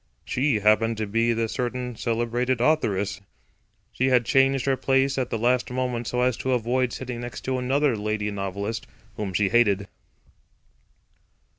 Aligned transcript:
She 0.25 0.61
happened 0.61 0.97
to 0.97 1.05
be 1.05 1.31
the 1.31 1.47
certain 1.47 1.95
celebrated 1.95 2.59
authoress; 2.59 3.21
she 3.91 4.07
had 4.07 4.25
changed 4.25 4.65
her 4.65 4.75
place 4.75 5.15
at 5.19 5.29
the 5.29 5.37
last 5.37 5.69
moment 5.69 6.07
so 6.07 6.21
as 6.23 6.35
to 6.37 6.53
avoid 6.53 6.91
sitting 6.91 7.21
next 7.21 7.41
to 7.41 7.59
another 7.59 7.95
lady 7.95 8.31
novelist, 8.31 8.87
whom 9.15 9.31
she 9.31 9.49
hated. 9.49 9.87